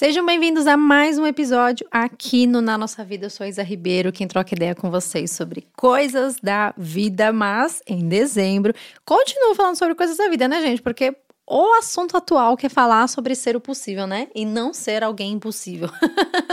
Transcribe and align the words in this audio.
Sejam 0.00 0.24
bem-vindos 0.24 0.66
a 0.66 0.78
mais 0.78 1.18
um 1.18 1.26
episódio 1.26 1.86
aqui 1.90 2.46
no 2.46 2.62
Na 2.62 2.78
Nossa 2.78 3.04
Vida. 3.04 3.26
Eu 3.26 3.30
sou 3.30 3.46
Isa 3.46 3.62
Ribeiro, 3.62 4.10
quem 4.10 4.26
troca 4.26 4.54
ideia 4.54 4.74
com 4.74 4.90
vocês 4.90 5.30
sobre 5.30 5.68
coisas 5.76 6.36
da 6.42 6.72
vida, 6.74 7.30
mas 7.34 7.82
em 7.86 8.08
dezembro 8.08 8.72
continuo 9.04 9.54
falando 9.54 9.76
sobre 9.76 9.94
coisas 9.94 10.16
da 10.16 10.26
vida, 10.30 10.48
né, 10.48 10.62
gente? 10.62 10.80
Porque 10.80 11.14
o 11.50 11.74
assunto 11.74 12.16
atual 12.16 12.56
que 12.56 12.66
é 12.66 12.68
falar 12.68 13.08
sobre 13.08 13.34
ser 13.34 13.56
o 13.56 13.60
possível, 13.60 14.06
né? 14.06 14.28
E 14.32 14.46
não 14.46 14.72
ser 14.72 15.02
alguém 15.02 15.32
impossível. 15.32 15.90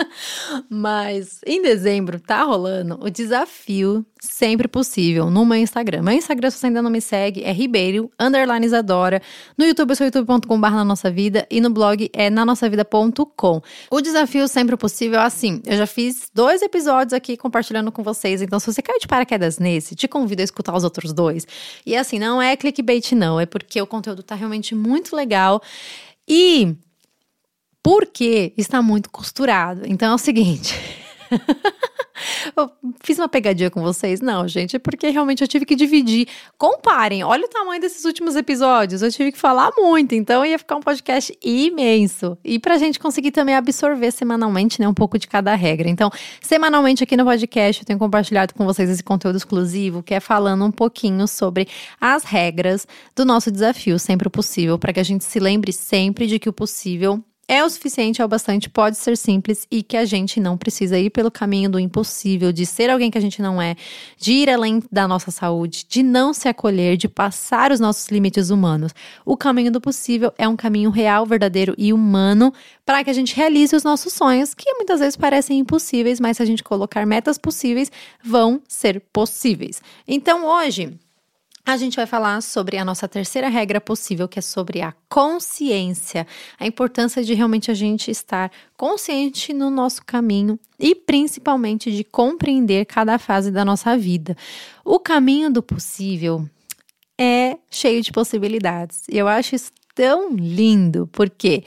Mas 0.68 1.40
em 1.46 1.62
dezembro 1.62 2.20
tá 2.20 2.42
rolando 2.42 2.98
o 3.00 3.08
desafio 3.08 4.04
sempre 4.20 4.68
possível 4.68 5.30
no 5.30 5.46
meu 5.46 5.60
Instagram. 5.60 6.02
Meu 6.02 6.16
Instagram, 6.16 6.50
se 6.50 6.58
você 6.58 6.66
ainda 6.66 6.82
não 6.82 6.90
me 6.90 7.00
segue, 7.00 7.44
é 7.44 7.52
Ribeiro, 7.52 8.12
underline 8.20 8.66
Isadora. 8.66 9.22
No 9.56 9.66
YouTube, 9.66 9.92
eu 9.92 9.96
sou 9.96 10.06
youtube.com.br 10.08 10.70
na 10.72 10.84
nossa 10.84 11.12
vida 11.12 11.46
e 11.52 11.62
no 11.62 11.70
blog 11.70 12.10
é 12.12 12.32
nanossavida.com. 12.32 13.62
O 13.92 14.02
desafio 14.02 14.48
sempre 14.48 14.76
possível, 14.76 15.20
assim, 15.20 15.62
eu 15.64 15.78
já 15.78 15.86
fiz 15.86 16.32
dois 16.34 16.64
episódios 16.64 17.14
aqui 17.14 17.38
compartilhando 17.38 17.92
com 17.92 18.02
vocês, 18.02 18.42
então 18.42 18.60
se 18.60 18.66
você 18.66 18.82
caiu 18.82 19.00
de 19.00 19.08
paraquedas 19.08 19.60
nesse, 19.60 19.96
te 19.96 20.08
convido 20.08 20.42
a 20.42 20.46
escutar 20.46 20.76
os 20.76 20.84
outros 20.84 21.14
dois. 21.14 21.46
E 21.86 21.96
assim, 21.96 22.18
não 22.18 22.42
é 22.42 22.56
clickbait 22.56 23.12
não, 23.12 23.40
é 23.40 23.46
porque 23.46 23.80
o 23.80 23.86
conteúdo 23.86 24.24
tá 24.24 24.34
realmente 24.34 24.74
muito 24.74 24.87
muito 24.88 25.16
legal. 25.16 25.62
E 26.28 26.76
porque 27.84 28.54
está 28.58 28.82
muito 28.82 29.10
costurado. 29.10 29.82
Então 29.86 30.12
é 30.12 30.16
o 30.16 30.18
seguinte. 30.18 30.76
eu 32.56 32.72
fiz 33.04 33.18
uma 33.18 33.28
pegadinha 33.28 33.70
com 33.70 33.82
vocês? 33.82 34.22
Não, 34.22 34.48
gente, 34.48 34.76
é 34.76 34.80
porque 34.80 35.10
realmente 35.10 35.42
eu 35.42 35.48
tive 35.48 35.66
que 35.66 35.76
dividir. 35.76 36.28
Comparem, 36.58 37.24
olha 37.24 37.46
o 37.46 37.50
tamanho 37.50 37.82
desses 37.82 38.06
últimos 38.06 38.36
episódios. 38.36 39.02
Eu 39.02 39.12
tive 39.12 39.32
que 39.32 39.38
falar 39.38 39.72
muito, 39.78 40.16
então 40.16 40.46
ia 40.46 40.58
ficar 40.58 40.76
um 40.76 40.82
podcast 40.82 41.38
imenso. 41.44 42.38
E 42.44 42.60
pra 42.60 42.78
gente 42.78 43.00
conseguir 43.00 43.32
também 43.32 43.56
absorver 43.56 44.12
semanalmente, 44.12 44.80
né, 44.80 44.88
um 44.88 44.94
pouco 44.94 45.18
de 45.18 45.28
cada 45.28 45.54
regra. 45.56 45.90
Então, 45.90 46.10
semanalmente 46.42 47.04
aqui 47.04 47.16
no 47.16 47.26
podcast 47.26 47.82
eu 47.82 47.86
tenho 47.86 48.00
compartilhado 48.00 48.54
com 48.54 48.66
vocês 48.66 48.90
esse 48.90 49.04
conteúdo 49.04 49.38
exclusivo, 49.38 50.02
que 50.04 50.14
é 50.14 50.20
falando 50.20 50.66
um 50.66 50.72
pouquinho 50.72 51.28
sobre 51.28 51.68
as 52.00 52.24
regras 52.24 52.88
do 53.16 53.26
nosso 53.26 53.52
desafio, 53.52 54.00
sempre 54.00 54.28
o 54.28 54.32
possível, 54.32 54.78
para 54.78 54.94
que 54.94 55.00
a 55.00 55.04
gente 55.04 55.24
se 55.24 55.40
lembre 55.40 55.72
sempre 55.72 56.28
de 56.28 56.40
que 56.40 56.50
o 56.50 56.54
possível 56.54 57.24
é 57.48 57.64
o 57.64 57.70
suficiente, 57.70 58.22
é 58.22 58.26
o 58.26 58.28
bastante, 58.28 58.70
pode 58.70 58.98
ser 58.98 59.16
simples 59.16 59.66
e 59.72 59.82
que 59.82 59.96
a 59.96 60.04
gente 60.04 60.40
não 60.40 60.58
precisa 60.58 61.00
ir 61.00 61.10
pelo 61.10 61.32
caminho 61.32 61.70
do 61.70 61.80
impossível, 61.80 62.52
de 62.52 62.66
ser 62.66 62.90
alguém 62.90 63.10
que 63.10 63.18
a 63.18 63.22
gente 63.22 63.42
não 63.42 63.62
é, 63.62 63.76
de 64.18 64.34
ir 64.34 64.50
além 64.50 64.84
da 64.92 65.08
nossa 65.08 65.32
saúde, 65.32 65.86
de 65.88 66.04
não 66.04 66.34
se 66.34 66.50
acolher, 66.50 66.98
de 66.98 67.08
passar 67.08 67.72
os 67.72 67.80
nossos 67.80 68.08
limites 68.10 68.50
humanos. 68.50 68.94
O 69.26 69.38
caminho 69.38 69.72
do 69.72 69.80
possível 69.80 70.34
é 70.38 70.48
um 70.48 70.58
caminho 70.58 70.90
real, 70.90 71.26
verdadeiro 71.26 71.74
e 71.78 71.94
humano 71.94 72.54
para 72.86 73.04
que 73.04 73.10
a 73.10 73.14
gente 73.14 73.36
realize 73.36 73.76
os 73.76 73.84
nossos 73.84 74.14
sonhos, 74.14 74.54
que 74.54 74.74
muitas 74.74 75.00
vezes 75.00 75.16
parecem 75.16 75.60
impossíveis, 75.60 76.20
mas 76.20 76.38
se 76.38 76.44
a 76.44 76.46
gente 76.46 76.64
colocar 76.64 77.06
metas 77.06 77.38
possíveis, 77.38 77.92
vão 78.24 78.62
ser 78.68 79.02
possíveis. 79.12 79.82
Então 80.08 80.46
hoje, 80.46 80.98
a 81.68 81.76
gente 81.76 81.98
vai 81.98 82.06
falar 82.06 82.42
sobre 82.42 82.78
a 82.78 82.86
nossa 82.86 83.10
terceira 83.10 83.50
regra 83.50 83.82
possível, 83.82 84.26
que 84.26 84.40
é 84.40 84.42
sobre 84.42 84.82
a 84.82 84.94
consciência, 85.10 86.26
a 86.58 86.66
importância 86.66 87.22
de 87.22 87.34
realmente 87.34 87.70
a 87.70 87.74
gente 87.74 88.10
estar 88.10 88.50
consciente 88.78 89.52
no 89.52 89.70
nosso 89.70 90.02
caminho 90.06 90.58
e 90.80 90.96
principalmente 90.96 91.92
de 91.92 92.06
compreender 92.06 92.86
cada 92.86 93.20
fase 93.20 93.52
da 93.52 93.66
nossa 93.66 93.98
vida. 93.98 94.38
O 94.86 94.98
caminho 94.98 95.52
do 95.52 95.62
possível 95.62 96.50
é 97.20 97.58
cheio 97.70 98.02
de 98.02 98.14
possibilidades. 98.14 99.04
E 99.12 99.18
eu 99.18 99.28
acho 99.28 99.54
isso 99.54 99.74
tão 99.94 100.34
lindo, 100.34 101.06
porque 101.12 101.66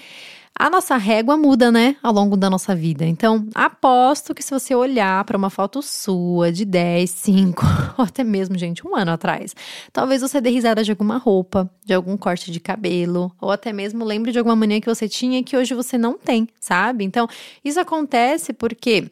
a 0.61 0.69
nossa 0.69 0.99
régua 0.99 1.39
muda, 1.39 1.73
né, 1.73 1.97
ao 2.03 2.13
longo 2.13 2.37
da 2.37 2.51
nossa 2.51 2.75
vida. 2.75 3.07
Então, 3.07 3.49
aposto 3.55 4.35
que 4.35 4.43
se 4.43 4.51
você 4.51 4.75
olhar 4.75 5.25
para 5.25 5.35
uma 5.35 5.49
foto 5.49 5.81
sua 5.81 6.53
de 6.53 6.67
10, 6.67 7.09
5, 7.09 7.65
ou 7.97 8.05
até 8.05 8.23
mesmo, 8.23 8.59
gente, 8.59 8.87
um 8.87 8.95
ano 8.95 9.11
atrás, 9.11 9.57
talvez 9.91 10.21
você 10.21 10.39
dê 10.39 10.51
risada 10.51 10.85
de 10.85 10.91
alguma 10.91 11.17
roupa, 11.17 11.71
de 11.83 11.95
algum 11.95 12.15
corte 12.15 12.53
de 12.53 12.61
cabelo, 12.61 13.33
ou 13.41 13.51
até 13.51 13.73
mesmo 13.73 14.05
lembre 14.05 14.33
de 14.33 14.39
alguma 14.39 14.55
mania 14.55 14.83
que 14.83 14.95
você 14.95 15.09
tinha 15.09 15.43
que 15.43 15.57
hoje 15.57 15.73
você 15.73 15.97
não 15.97 16.19
tem, 16.19 16.47
sabe? 16.61 17.05
Então, 17.05 17.27
isso 17.65 17.81
acontece 17.81 18.53
porque 18.53 19.11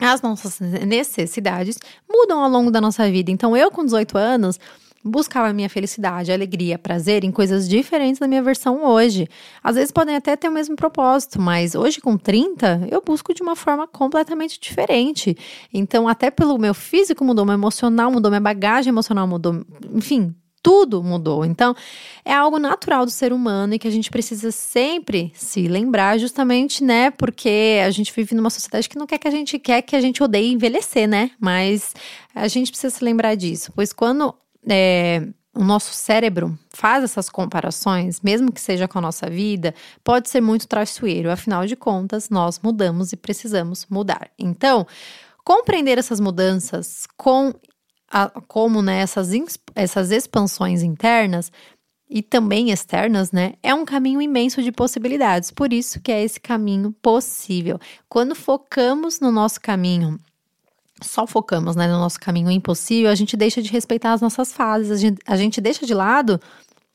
as 0.00 0.20
nossas 0.20 0.58
necessidades 0.58 1.78
mudam 2.12 2.42
ao 2.42 2.50
longo 2.50 2.72
da 2.72 2.80
nossa 2.80 3.08
vida. 3.08 3.30
Então, 3.30 3.56
eu 3.56 3.70
com 3.70 3.84
18 3.84 4.18
anos 4.18 4.58
buscava 5.06 5.52
minha 5.52 5.68
felicidade, 5.68 6.32
alegria, 6.32 6.78
prazer 6.78 7.24
em 7.24 7.30
coisas 7.30 7.68
diferentes 7.68 8.18
da 8.18 8.28
minha 8.28 8.42
versão 8.42 8.84
hoje. 8.84 9.28
Às 9.62 9.76
vezes 9.76 9.90
podem 9.90 10.16
até 10.16 10.36
ter 10.36 10.48
o 10.48 10.52
mesmo 10.52 10.76
propósito, 10.76 11.40
mas 11.40 11.74
hoje 11.74 12.00
com 12.00 12.16
30 12.16 12.88
eu 12.90 13.00
busco 13.00 13.32
de 13.32 13.42
uma 13.42 13.56
forma 13.56 13.86
completamente 13.86 14.58
diferente. 14.60 15.36
Então, 15.72 16.08
até 16.08 16.30
pelo 16.30 16.58
meu 16.58 16.74
físico 16.74 17.24
mudou, 17.24 17.44
meu 17.44 17.54
emocional 17.54 18.10
mudou, 18.10 18.30
minha 18.30 18.40
bagagem 18.40 18.90
emocional 18.90 19.26
mudou, 19.26 19.64
enfim, 19.94 20.34
tudo 20.66 21.00
mudou. 21.00 21.44
Então, 21.44 21.76
é 22.24 22.34
algo 22.34 22.58
natural 22.58 23.04
do 23.04 23.10
ser 23.12 23.32
humano 23.32 23.74
e 23.74 23.78
que 23.78 23.86
a 23.86 23.90
gente 23.90 24.10
precisa 24.10 24.50
sempre 24.50 25.30
se 25.32 25.68
lembrar, 25.68 26.18
justamente, 26.18 26.82
né? 26.82 27.12
Porque 27.12 27.80
a 27.86 27.90
gente 27.92 28.12
vive 28.12 28.34
numa 28.34 28.50
sociedade 28.50 28.88
que 28.88 28.98
não 28.98 29.06
quer 29.06 29.18
que 29.18 29.28
a 29.28 29.30
gente 29.30 29.60
quer 29.60 29.80
que 29.80 29.94
a 29.94 30.00
gente 30.00 30.20
odeie 30.24 30.52
envelhecer, 30.52 31.08
né? 31.08 31.30
Mas 31.38 31.94
a 32.34 32.48
gente 32.48 32.72
precisa 32.72 32.92
se 32.92 33.04
lembrar 33.04 33.36
disso, 33.36 33.70
pois 33.76 33.92
quando 33.92 34.34
é, 34.68 35.26
o 35.56 35.64
nosso 35.64 35.94
cérebro 35.94 36.56
faz 36.68 37.02
essas 37.02 37.30
comparações, 37.30 38.20
mesmo 38.20 38.52
que 38.52 38.60
seja 38.60 38.86
com 38.86 38.98
a 38.98 39.02
nossa 39.02 39.28
vida, 39.30 39.74
pode 40.04 40.28
ser 40.28 40.40
muito 40.40 40.68
traiçoeiro. 40.68 41.30
Afinal 41.30 41.66
de 41.66 41.74
contas, 41.74 42.28
nós 42.28 42.60
mudamos 42.62 43.12
e 43.12 43.16
precisamos 43.16 43.86
mudar. 43.88 44.30
Então, 44.38 44.86
compreender 45.42 45.98
essas 45.98 46.20
mudanças 46.20 47.06
com 47.16 47.54
a, 48.10 48.28
como 48.46 48.82
né, 48.82 49.00
essas, 49.00 49.30
essas 49.74 50.10
expansões 50.10 50.82
internas 50.82 51.50
e 52.08 52.22
também 52.22 52.70
externas, 52.70 53.32
né, 53.32 53.54
é 53.62 53.74
um 53.74 53.84
caminho 53.84 54.20
imenso 54.20 54.62
de 54.62 54.70
possibilidades. 54.70 55.50
Por 55.50 55.72
isso 55.72 56.00
que 56.00 56.12
é 56.12 56.22
esse 56.22 56.38
caminho 56.38 56.92
possível. 57.02 57.80
Quando 58.08 58.34
focamos 58.34 59.20
no 59.20 59.32
nosso 59.32 59.60
caminho 59.60 60.20
só 61.02 61.26
focamos 61.26 61.76
né, 61.76 61.86
no 61.86 61.98
nosso 61.98 62.18
caminho 62.18 62.50
impossível, 62.50 63.10
a 63.10 63.14
gente 63.14 63.36
deixa 63.36 63.60
de 63.60 63.70
respeitar 63.70 64.12
as 64.12 64.20
nossas 64.20 64.52
fases, 64.52 64.90
a 64.90 64.96
gente, 64.96 65.18
a 65.26 65.36
gente 65.36 65.60
deixa 65.60 65.84
de 65.84 65.94
lado 65.94 66.40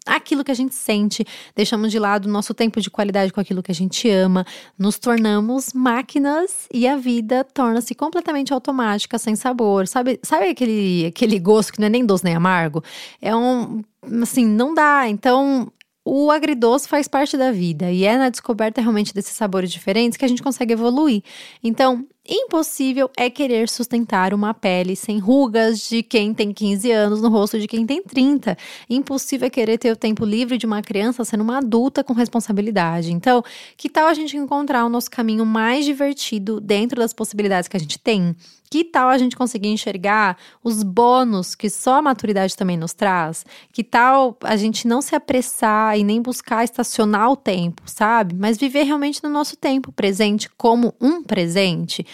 aquilo 0.06 0.44
que 0.44 0.52
a 0.52 0.56
gente 0.56 0.74
sente, 0.74 1.26
deixamos 1.56 1.92
de 1.92 2.00
lado 2.00 2.26
o 2.26 2.30
nosso 2.30 2.54
tempo 2.54 2.82
de 2.82 2.90
qualidade 2.90 3.32
com 3.32 3.40
aquilo 3.40 3.62
que 3.62 3.72
a 3.72 3.76
gente 3.76 4.10
ama, 4.10 4.46
nos 4.78 4.98
tornamos 4.98 5.74
máquinas 5.74 6.68
e 6.74 6.88
a 6.88 6.96
vida 6.96 7.44
torna-se 7.44 7.94
completamente 7.94 8.54
automática, 8.54 9.18
sem 9.18 9.36
sabor. 9.36 9.88
Sabe, 9.88 10.20
sabe 10.24 10.50
aquele, 10.50 11.06
aquele 11.08 11.40
gosto 11.40 11.74
que 11.74 11.80
não 11.80 11.88
é 11.88 11.90
nem 11.90 12.06
doce 12.06 12.24
nem 12.24 12.36
amargo? 12.36 12.84
É 13.22 13.36
um. 13.36 13.84
Assim, 14.24 14.46
não 14.46 14.74
dá. 14.74 15.08
Então, 15.08 15.72
o 16.04 16.32
agridoce 16.32 16.88
faz 16.88 17.08
parte 17.08 17.38
da 17.38 17.52
vida 17.52 17.92
e 17.92 18.04
é 18.04 18.18
na 18.18 18.30
descoberta 18.30 18.82
realmente 18.82 19.14
desses 19.14 19.36
sabores 19.38 19.72
diferentes 19.72 20.18
que 20.18 20.26
a 20.26 20.28
gente 20.28 20.42
consegue 20.42 20.74
evoluir. 20.74 21.22
Então, 21.64 22.08
Impossível 22.34 23.12
é 23.18 23.30
querer 23.30 23.68
sustentar 23.68 24.34
uma 24.34 24.54
pele 24.54 24.96
sem 24.96 25.20
rugas 25.20 25.90
de 25.90 26.02
quem 26.02 26.34
tem 26.34 26.54
15 26.54 26.90
anos 26.90 27.22
no 27.22 27.28
rosto 27.28 27.60
de 27.60 27.68
quem 27.68 27.86
tem 27.86 28.02
30. 28.02 28.58
Impossível 28.90 29.48
é 29.48 29.50
querer 29.50 29.78
ter 29.78 29.92
o 29.92 29.98
tempo 29.98 30.24
livre 30.24 30.58
de 30.58 30.66
uma 30.66 30.82
criança 30.82 31.26
sendo 31.26 31.44
uma 31.44 31.58
adulta 31.58 32.06
com 32.06 32.14
responsabilidade. 32.14 33.12
Então, 33.12 33.44
que 33.76 33.90
tal 33.90 34.08
a 34.08 34.14
gente 34.14 34.38
encontrar 34.38 34.86
o 34.86 34.90
nosso 34.90 35.12
caminho 35.12 35.46
mais 35.46 35.84
divertido 35.84 36.62
dentro 36.62 37.02
das 37.02 37.12
possibilidades 37.12 37.68
que 37.68 37.76
a 37.76 37.80
gente 37.82 38.00
tem? 38.00 38.34
Que 38.72 38.86
tal 38.86 39.10
a 39.10 39.18
gente 39.18 39.36
conseguir 39.36 39.68
enxergar 39.68 40.38
os 40.64 40.82
bônus 40.82 41.56
que 41.56 41.70
só 41.70 41.96
a 41.96 42.02
maturidade 42.02 42.56
também 42.56 42.78
nos 42.78 42.94
traz? 42.94 43.46
Que 43.74 43.84
tal 43.84 44.38
a 44.42 44.56
gente 44.56 44.88
não 44.88 45.02
se 45.02 45.14
apressar 45.14 46.00
e 46.00 46.06
nem 46.06 46.22
buscar 46.22 46.64
estacionar 46.64 47.30
o 47.30 47.36
tempo, 47.36 47.82
sabe? 47.86 48.34
Mas 48.34 48.58
viver 48.58 48.84
realmente 48.84 49.22
no 49.22 49.30
nosso 49.30 49.58
tempo 49.58 49.92
presente 49.92 50.50
como 50.52 50.96
um 51.02 51.22
presente. 51.22 52.06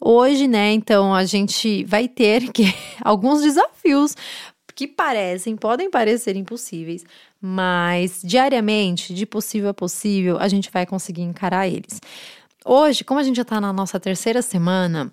Hoje, 0.00 0.46
né, 0.46 0.72
então 0.72 1.12
a 1.12 1.24
gente 1.24 1.82
vai 1.82 2.06
ter 2.06 2.46
que 2.54 2.72
alguns 3.02 3.42
desafios 3.42 4.14
que 4.72 4.86
parecem, 4.86 5.56
podem 5.56 5.90
parecer 5.90 6.36
impossíveis, 6.36 7.04
mas 7.40 8.20
diariamente, 8.22 9.12
de 9.12 9.26
possível 9.26 9.70
a 9.70 9.74
possível, 9.74 10.38
a 10.38 10.46
gente 10.46 10.70
vai 10.70 10.86
conseguir 10.86 11.22
encarar 11.22 11.66
eles. 11.66 12.00
Hoje, 12.64 13.02
como 13.02 13.18
a 13.18 13.22
gente 13.24 13.34
já 13.34 13.42
está 13.42 13.60
na 13.60 13.72
nossa 13.72 13.98
terceira 13.98 14.42
semana, 14.42 15.12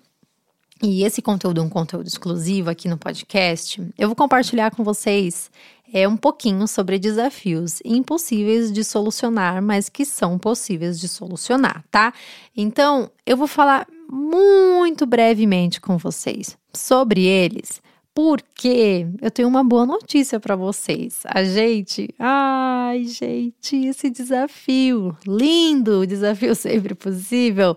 e 0.82 1.04
esse 1.04 1.22
conteúdo 1.22 1.60
é 1.60 1.64
um 1.64 1.68
conteúdo 1.68 2.08
exclusivo 2.08 2.68
aqui 2.68 2.88
no 2.88 2.98
podcast, 2.98 3.80
eu 3.96 4.08
vou 4.08 4.16
compartilhar 4.16 4.74
com 4.74 4.82
vocês 4.82 5.50
é 5.92 6.08
um 6.08 6.16
pouquinho 6.16 6.66
sobre 6.66 6.98
desafios 6.98 7.80
impossíveis 7.84 8.72
de 8.72 8.82
solucionar, 8.82 9.62
mas 9.62 9.90
que 9.90 10.06
são 10.06 10.38
possíveis 10.38 10.98
de 10.98 11.06
solucionar, 11.06 11.84
tá? 11.90 12.14
Então, 12.56 13.10
eu 13.26 13.36
vou 13.36 13.46
falar 13.46 13.86
muito 14.10 15.04
brevemente 15.04 15.80
com 15.80 15.98
vocês 15.98 16.56
sobre 16.72 17.24
eles, 17.26 17.80
Porque 18.14 19.06
eu 19.22 19.30
tenho 19.30 19.48
uma 19.48 19.64
boa 19.64 19.86
notícia 19.86 20.38
para 20.38 20.54
vocês. 20.54 21.22
A 21.24 21.42
gente, 21.44 22.14
ai, 22.18 23.04
gente, 23.04 23.74
esse 23.86 24.10
desafio, 24.10 25.16
lindo, 25.26 26.06
desafio 26.06 26.52
sempre 26.56 26.94
possível, 26.94 27.74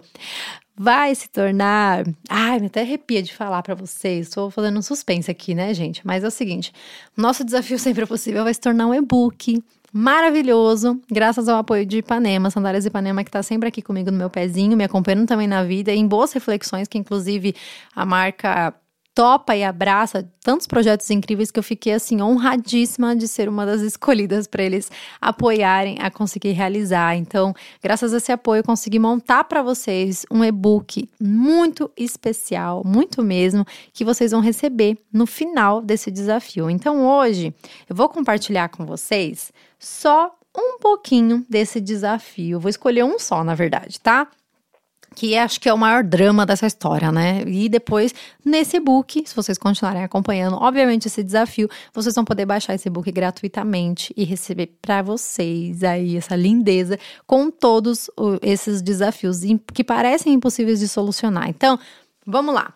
vai 0.78 1.14
se 1.16 1.30
tornar. 1.30 2.04
Ai, 2.30 2.60
me 2.60 2.68
até 2.68 2.82
arrepia 2.82 3.24
de 3.24 3.34
falar 3.34 3.64
para 3.64 3.76
vocês. 3.76 4.28
Estou 4.28 4.52
fazendo 4.52 4.78
um 4.78 4.82
suspense 4.82 5.32
aqui, 5.32 5.56
né, 5.56 5.74
gente? 5.74 6.02
Mas 6.06 6.24
é 6.24 6.28
o 6.28 6.32
seguinte: 6.32 6.74
nosso 7.16 7.44
desafio 7.44 7.78
sempre 7.80 8.06
possível 8.06 8.44
vai 8.44 8.54
se 8.54 8.60
tornar 8.60 8.88
um 8.88 8.94
e-book 8.94 9.64
maravilhoso, 9.98 11.00
graças 11.10 11.48
ao 11.48 11.58
apoio 11.58 11.86
de 11.86 12.00
Ipanema, 12.00 12.52
Sandálias 12.52 12.86
Ipanema, 12.86 13.24
que 13.24 13.30
está 13.30 13.42
sempre 13.42 13.70
aqui 13.70 13.82
comigo 13.82 14.12
no 14.12 14.18
meu 14.18 14.30
pezinho, 14.30 14.76
me 14.76 14.84
acompanhando 14.84 15.26
também 15.26 15.48
na 15.48 15.64
vida, 15.64 15.90
em 15.94 16.06
boas 16.06 16.34
reflexões, 16.34 16.90
que 16.90 16.98
inclusive 16.98 17.56
a 17.96 18.06
marca 18.06 18.74
topa 19.16 19.56
e 19.56 19.64
abraça 19.64 20.30
tantos 20.44 20.68
projetos 20.68 21.10
incríveis 21.10 21.50
que 21.50 21.58
eu 21.58 21.64
fiquei 21.64 21.94
assim 21.94 22.22
honradíssima 22.22 23.16
de 23.16 23.30
ser 23.30 23.48
uma 23.48 23.66
das 23.66 23.80
escolhidas 23.80 24.46
para 24.46 24.62
eles 24.62 24.92
apoiarem 25.22 25.98
a 26.02 26.12
conseguir 26.12 26.52
realizar. 26.52 27.16
Então, 27.16 27.54
graças 27.82 28.14
a 28.14 28.18
esse 28.18 28.34
apoio, 28.34 28.60
eu 28.60 28.64
consegui 28.64 29.00
montar 29.00 29.46
para 29.46 29.64
vocês 29.64 30.26
um 30.30 30.44
e-book 30.44 31.10
muito 31.20 31.90
especial, 31.96 32.84
muito 32.86 33.24
mesmo, 33.24 33.66
que 33.94 34.04
vocês 34.04 34.32
vão 34.32 34.42
receber 34.42 34.98
no 35.12 35.26
final 35.26 35.82
desse 35.82 36.12
desafio. 36.12 36.70
Então, 36.70 37.08
hoje 37.08 37.56
eu 37.90 37.96
vou 37.96 38.10
compartilhar 38.10 38.68
com 38.68 38.86
vocês 38.86 39.54
só 39.80 40.36
um 40.54 40.78
pouquinho 40.78 41.46
desse 41.50 41.80
desafio. 41.80 42.60
Vou 42.60 42.70
escolher 42.70 43.04
um 43.06 43.18
só, 43.18 43.44
na 43.46 43.56
verdade, 43.56 44.00
tá? 44.00 44.28
Que 45.16 45.38
acho 45.38 45.60
que 45.60 45.70
é 45.70 45.74
o 45.74 45.78
maior 45.78 46.04
drama 46.04 46.46
dessa 46.46 46.68
história, 46.68 47.12
né? 47.12 47.44
E 47.48 47.70
depois, 47.70 48.14
nesse 48.44 48.78
e-book, 48.78 49.24
se 49.26 49.36
vocês 49.36 49.58
continuarem 49.58 50.04
acompanhando, 50.04 50.58
obviamente, 50.58 51.08
esse 51.08 51.24
desafio, 51.24 51.70
vocês 51.94 52.14
vão 52.14 52.26
poder 52.26 52.46
baixar 52.46 52.76
esse 52.76 52.90
e-book 52.90 53.10
gratuitamente 53.12 54.14
e 54.18 54.24
receber 54.24 54.78
para 54.82 55.02
vocês 55.02 55.84
aí 55.84 56.18
essa 56.18 56.36
lindeza 56.36 57.00
com 57.26 57.50
todos 57.50 58.10
esses 58.42 58.82
desafios 58.82 59.40
que 59.74 59.84
parecem 59.84 60.34
impossíveis 60.34 60.80
de 60.80 60.88
solucionar. 60.88 61.50
Então, 61.50 61.80
vamos 62.26 62.54
lá. 62.54 62.74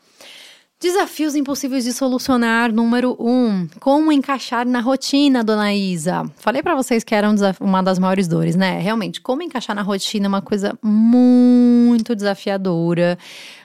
Desafios 0.82 1.36
impossíveis 1.36 1.84
de 1.84 1.92
solucionar, 1.92 2.72
número 2.72 3.14
um. 3.20 3.68
Como 3.82 4.14
encaixar 4.14 4.66
na 4.66 4.80
rotina, 4.80 5.44
dona 5.44 5.74
Isa? 5.74 6.24
Falei 6.38 6.64
para 6.64 6.74
vocês 6.74 7.04
que 7.04 7.14
era 7.14 7.30
um 7.30 7.36
uma 7.60 7.84
das 7.84 8.00
maiores 8.00 8.30
dores, 8.30 8.56
né? 8.56 8.80
Realmente, 8.80 9.20
como 9.20 9.42
encaixar 9.42 9.76
na 9.76 9.82
rotina 9.82 10.28
é 10.28 10.30
uma 10.30 10.42
coisa 10.42 10.80
muito 10.82 12.16
desafiadora. 12.16 13.20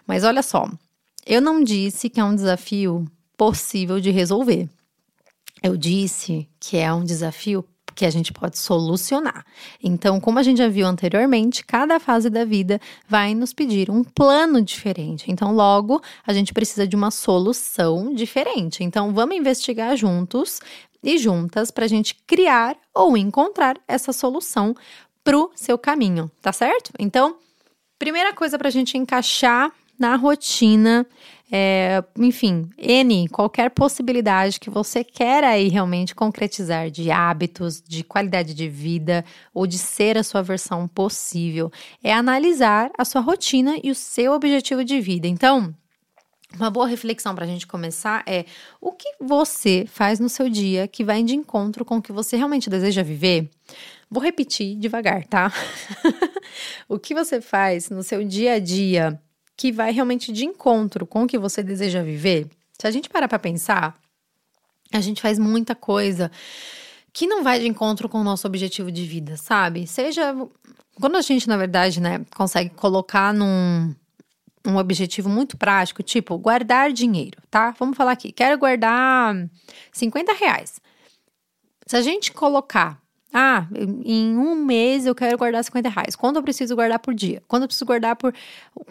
Mas 0.04 0.24
olha 0.24 0.42
só, 0.42 0.68
eu 1.24 1.40
não 1.40 1.62
disse 1.62 2.10
que 2.10 2.18
é 2.18 2.24
um 2.24 2.34
desafio 2.34 3.06
possível 3.36 4.00
de 4.00 4.10
resolver. 4.10 4.68
Eu 5.62 5.76
disse 5.76 6.48
que 6.58 6.78
é 6.78 6.92
um 6.92 7.04
desafio 7.04 7.64
que 7.94 8.04
a 8.04 8.10
gente 8.10 8.32
pode 8.32 8.58
solucionar. 8.58 9.44
Então, 9.82 10.20
como 10.20 10.38
a 10.38 10.42
gente 10.42 10.58
já 10.58 10.68
viu 10.68 10.86
anteriormente, 10.86 11.64
cada 11.64 12.00
fase 12.00 12.28
da 12.28 12.44
vida 12.44 12.80
vai 13.08 13.34
nos 13.34 13.52
pedir 13.52 13.90
um 13.90 14.02
plano 14.02 14.60
diferente. 14.60 15.30
Então, 15.30 15.54
logo, 15.54 16.02
a 16.26 16.32
gente 16.32 16.52
precisa 16.52 16.86
de 16.86 16.96
uma 16.96 17.10
solução 17.10 18.14
diferente. 18.14 18.82
Então, 18.82 19.12
vamos 19.12 19.36
investigar 19.36 19.96
juntos 19.96 20.60
e 21.02 21.18
juntas 21.18 21.70
para 21.70 21.84
a 21.84 21.88
gente 21.88 22.14
criar 22.26 22.76
ou 22.94 23.16
encontrar 23.16 23.76
essa 23.86 24.12
solução 24.12 24.74
para 25.22 25.38
o 25.38 25.50
seu 25.54 25.78
caminho, 25.78 26.30
tá 26.42 26.52
certo? 26.52 26.90
Então, 26.98 27.36
primeira 27.98 28.32
coisa 28.32 28.58
para 28.58 28.68
a 28.68 28.72
gente 28.72 28.98
encaixar 28.98 29.72
na 29.98 30.16
rotina 30.16 31.06
é, 31.52 32.02
enfim, 32.18 32.70
N, 32.78 33.28
qualquer 33.28 33.70
possibilidade 33.70 34.58
que 34.58 34.70
você 34.70 35.04
queira 35.04 35.48
aí 35.48 35.68
realmente 35.68 36.14
concretizar 36.14 36.90
de 36.90 37.10
hábitos, 37.10 37.82
de 37.82 38.02
qualidade 38.02 38.54
de 38.54 38.68
vida 38.68 39.24
ou 39.52 39.66
de 39.66 39.78
ser 39.78 40.16
a 40.16 40.22
sua 40.22 40.42
versão 40.42 40.88
possível, 40.88 41.70
é 42.02 42.12
analisar 42.12 42.90
a 42.96 43.04
sua 43.04 43.20
rotina 43.20 43.76
e 43.82 43.90
o 43.90 43.94
seu 43.94 44.32
objetivo 44.32 44.84
de 44.84 45.00
vida. 45.00 45.28
Então, 45.28 45.74
uma 46.56 46.70
boa 46.70 46.86
reflexão 46.86 47.34
para 47.34 47.44
a 47.44 47.48
gente 47.48 47.66
começar 47.66 48.22
é 48.26 48.44
o 48.80 48.92
que 48.92 49.12
você 49.20 49.84
faz 49.86 50.20
no 50.20 50.28
seu 50.28 50.48
dia 50.48 50.88
que 50.88 51.04
vai 51.04 51.22
de 51.22 51.34
encontro 51.34 51.84
com 51.84 51.96
o 51.96 52.02
que 52.02 52.12
você 52.12 52.36
realmente 52.36 52.70
deseja 52.70 53.02
viver? 53.02 53.50
Vou 54.10 54.22
repetir 54.22 54.76
devagar, 54.76 55.24
tá? 55.26 55.52
o 56.88 56.98
que 56.98 57.14
você 57.14 57.40
faz 57.40 57.90
no 57.90 58.02
seu 58.02 58.24
dia 58.24 58.54
a 58.54 58.58
dia 58.60 59.20
que 59.56 59.72
vai 59.72 59.92
realmente 59.92 60.32
de 60.32 60.44
encontro 60.44 61.06
com 61.06 61.24
o 61.24 61.26
que 61.26 61.38
você 61.38 61.62
deseja 61.62 62.02
viver, 62.02 62.48
se 62.78 62.86
a 62.86 62.90
gente 62.90 63.08
parar 63.08 63.28
para 63.28 63.38
pensar, 63.38 63.98
a 64.92 65.00
gente 65.00 65.22
faz 65.22 65.38
muita 65.38 65.74
coisa 65.74 66.30
que 67.12 67.26
não 67.26 67.44
vai 67.44 67.60
de 67.60 67.68
encontro 67.68 68.08
com 68.08 68.20
o 68.20 68.24
nosso 68.24 68.46
objetivo 68.46 68.90
de 68.90 69.04
vida, 69.06 69.36
sabe? 69.36 69.86
Seja 69.86 70.34
quando 71.00 71.16
a 71.16 71.22
gente, 71.22 71.48
na 71.48 71.56
verdade, 71.56 72.00
né, 72.00 72.24
consegue 72.34 72.70
colocar 72.70 73.32
num 73.32 73.94
um 74.66 74.78
objetivo 74.78 75.28
muito 75.28 75.58
prático, 75.58 76.02
tipo 76.02 76.38
guardar 76.38 76.90
dinheiro, 76.90 77.38
tá? 77.50 77.74
Vamos 77.78 77.96
falar 77.96 78.12
aqui, 78.12 78.32
quero 78.32 78.58
guardar 78.58 79.34
50 79.92 80.32
reais. 80.32 80.80
Se 81.86 81.96
a 81.96 82.00
gente 82.00 82.32
colocar 82.32 82.98
ah, 83.36 83.66
em 84.04 84.38
um 84.38 84.54
mês 84.54 85.06
eu 85.06 85.14
quero 85.14 85.36
guardar 85.36 85.64
50 85.64 85.88
reais. 85.88 86.14
Quando 86.14 86.36
eu 86.36 86.42
preciso 86.44 86.76
guardar 86.76 87.00
por 87.00 87.12
dia? 87.12 87.42
Quando 87.48 87.62
eu 87.62 87.66
preciso 87.66 87.84
guardar 87.84 88.14
por, 88.14 88.32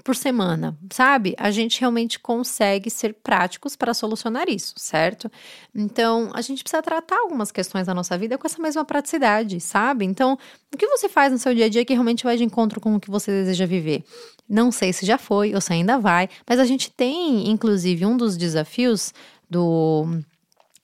por 0.04 0.14
semana? 0.18 0.78
Sabe? 0.92 1.34
A 1.40 1.50
gente 1.50 1.80
realmente 1.80 2.20
consegue 2.20 2.90
ser 2.90 3.14
práticos 3.24 3.78
para 3.78 3.94
solucionar 3.94 4.50
isso, 4.50 4.74
certo? 4.76 5.32
Então, 5.74 6.30
a 6.34 6.42
gente 6.42 6.62
precisa 6.62 6.82
tratar 6.82 7.20
algumas 7.20 7.54
questões 7.54 7.88
da 7.88 7.94
nossa 7.94 8.18
vida 8.18 8.38
com 8.38 8.46
essa 8.46 8.62
mesma 8.62 8.84
praticidade, 8.84 9.62
sabe? 9.62 10.04
Então, 10.04 10.38
o 10.74 10.78
que 10.78 10.88
você 10.88 11.08
faz 11.08 11.32
no 11.32 11.40
seu 11.40 11.56
dia 11.56 11.68
a 11.68 11.70
dia 11.70 11.86
que 11.86 11.94
realmente 11.94 12.26
vai 12.26 12.36
de 12.36 12.44
encontro 12.44 12.82
com 12.82 12.96
o 12.96 13.00
que 13.00 13.10
você 13.10 13.32
deseja 13.32 13.66
viver? 13.66 14.04
Não 14.50 14.74
sei 14.74 14.92
se 14.92 15.06
já 15.06 15.18
foi 15.18 15.56
ou 15.56 15.62
se 15.62 15.72
ainda 15.72 15.98
vai, 15.98 16.28
mas 16.46 16.60
a 16.60 16.66
gente 16.66 16.92
tem, 16.92 17.50
inclusive, 17.50 18.06
um 18.06 18.18
dos 18.18 18.36
desafios 18.36 19.14
do 19.50 20.22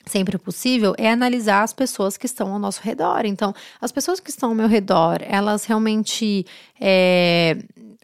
sempre 0.06 0.38
possível 0.38 0.96
é 0.98 1.12
analisar 1.12 1.64
as 1.64 1.74
pessoas 1.74 2.18
que 2.18 2.26
estão 2.26 2.52
ao 2.52 2.60
nosso 2.60 2.82
redor. 2.82 3.26
Então, 3.26 3.54
as 3.80 3.92
pessoas 3.92 4.20
que 4.20 4.30
estão 4.30 4.50
ao 4.50 4.56
meu 4.56 4.68
redor, 4.68 5.20
elas 5.22 5.66
realmente 5.66 6.46
é, 6.80 7.58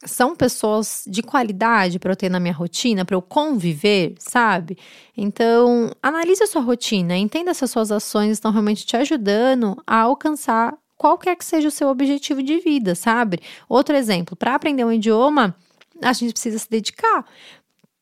são 0.06 0.36
pessoas 0.36 1.03
de 1.07 1.24
qualidade 1.24 2.00
para 2.00 2.12
eu 2.12 2.15
ter 2.15 2.30
na 2.30 2.39
minha 2.39 2.53
rotina, 2.53 3.06
para 3.06 3.15
eu 3.15 3.21
conviver, 3.21 4.15
sabe? 4.19 4.77
Então, 5.15 5.92
analise 6.01 6.44
a 6.44 6.47
sua 6.47 6.62
rotina, 6.62 7.18
entenda 7.18 7.53
se 7.53 7.63
as 7.63 7.71
suas 7.71 7.92
ações 7.92 8.31
estão 8.31 8.51
realmente 8.51 8.86
te 8.86 8.95
ajudando 8.97 9.75
a 9.86 10.01
alcançar 10.01 10.77
qualquer 10.97 11.36
que 11.36 11.45
seja 11.45 11.68
o 11.68 11.71
seu 11.71 11.89
objetivo 11.89 12.42
de 12.42 12.59
vida, 12.59 12.95
sabe? 12.95 13.39
Outro 13.68 13.95
exemplo, 13.95 14.36
para 14.36 14.56
aprender 14.56 14.83
um 14.83 14.92
idioma, 14.92 15.56
a 16.01 16.13
gente 16.13 16.33
precisa 16.33 16.57
se 16.59 16.69
dedicar. 16.69 17.25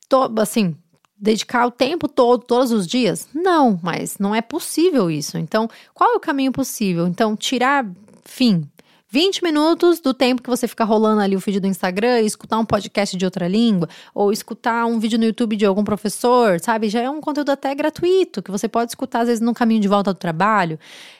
Todo, 0.09 0.39
assim, 0.39 0.75
dedicar 1.23 1.65
o 1.65 1.71
tempo 1.71 2.09
todo, 2.09 2.43
todos 2.43 2.71
os 2.73 2.85
dias? 2.85 3.29
Não, 3.33 3.79
mas 3.81 4.17
não 4.19 4.35
é 4.35 4.41
possível 4.41 5.09
isso. 5.09 5.37
Então, 5.37 5.69
qual 5.93 6.11
é 6.11 6.15
o 6.17 6.19
caminho 6.19 6.51
possível? 6.51 7.07
Então, 7.07 7.33
tirar, 7.33 7.85
fim, 8.25 8.69
20 9.13 9.43
minutos 9.43 9.99
do 9.99 10.11
tempo 10.11 10.41
que 10.41 10.49
você 10.49 10.67
fica 10.67 10.83
rolando 10.83 11.21
ali 11.21 11.35
o 11.35 11.39
feed 11.39 11.59
do 11.59 11.67
Instagram 11.67 12.21
escutar 12.21 12.57
um 12.57 12.65
podcast 12.65 13.15
de 13.15 13.23
outra 13.23 13.47
língua, 13.47 13.87
ou 14.11 14.33
escutar 14.33 14.87
um 14.87 14.99
vídeo 14.99 15.19
no 15.19 15.25
YouTube 15.25 15.55
de 15.55 15.67
algum 15.67 15.83
professor, 15.83 16.59
sabe? 16.59 16.89
Já 16.89 17.01
é 17.01 17.09
um 17.09 17.21
conteúdo 17.21 17.51
até 17.51 17.75
gratuito, 17.75 18.41
que 18.41 18.49
você 18.49 18.67
pode 18.67 18.89
escutar 18.89 19.21
às 19.21 19.27
vezes 19.27 19.39
no 19.39 19.53
caminho 19.53 19.79
de 19.79 19.87
volta 19.87 20.11
do 20.11 20.17
trabalho. 20.17 20.79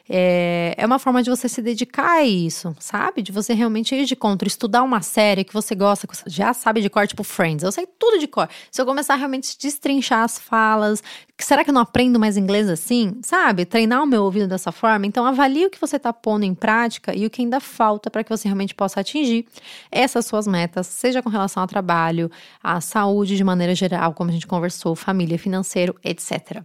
É, 0.09 0.75
é 0.77 0.85
uma 0.85 0.99
forma 0.99 1.23
de 1.23 1.29
você 1.29 1.47
se 1.47 1.61
dedicar 1.61 2.17
a 2.17 2.23
isso, 2.23 2.75
sabe? 2.77 3.21
De 3.21 3.31
você 3.31 3.53
realmente 3.53 3.95
ir 3.95 4.05
de 4.05 4.15
contra, 4.15 4.47
estudar 4.47 4.83
uma 4.83 5.01
série 5.01 5.45
que 5.45 5.53
você 5.53 5.73
gosta, 5.73 6.05
que 6.05 6.15
você 6.15 6.29
já 6.29 6.53
sabe 6.53 6.81
de 6.81 6.89
cor, 6.89 7.07
tipo 7.07 7.23
Friends. 7.23 7.63
Eu 7.63 7.71
sei 7.71 7.87
tudo 7.97 8.19
de 8.19 8.27
cor. 8.27 8.49
Se 8.69 8.81
eu 8.81 8.85
começar 8.85 9.13
a 9.13 9.17
realmente 9.17 9.57
destrinchar 9.57 10.23
as 10.23 10.37
falas, 10.37 11.01
será 11.39 11.63
que 11.63 11.69
eu 11.69 11.73
não 11.73 11.81
aprendo 11.81 12.19
mais 12.19 12.35
inglês 12.35 12.69
assim? 12.69 13.17
Sabe? 13.21 13.65
Treinar 13.65 14.03
o 14.03 14.05
meu 14.05 14.23
ouvido 14.23 14.47
dessa 14.47 14.73
forma. 14.73 15.05
Então, 15.05 15.25
avalie 15.25 15.65
o 15.65 15.69
que 15.69 15.79
você 15.79 15.95
está 15.95 16.11
pondo 16.11 16.43
em 16.43 16.53
prática 16.53 17.15
e 17.15 17.25
o 17.25 17.29
que 17.29 17.41
ainda 17.41 17.61
falta 17.61 18.11
para 18.11 18.25
que 18.25 18.29
você 18.29 18.47
realmente 18.47 18.75
possa 18.75 18.99
atingir 18.99 19.47
essas 19.89 20.25
suas 20.25 20.45
metas, 20.45 20.87
seja 20.87 21.21
com 21.21 21.29
relação 21.29 21.61
ao 21.61 21.67
trabalho, 21.67 22.29
à 22.61 22.81
saúde 22.81 23.37
de 23.37 23.43
maneira 23.43 23.73
geral, 23.73 24.13
como 24.13 24.29
a 24.29 24.33
gente 24.33 24.47
conversou, 24.47 24.95
família, 24.95 25.39
financeiro, 25.39 25.95
etc. 26.03 26.61